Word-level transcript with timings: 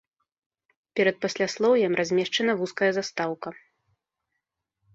Перад 0.99 1.15
пасляслоўем 1.25 1.93
размешчана 2.01 2.53
вузкая 2.63 2.91
застаўка. 2.99 3.49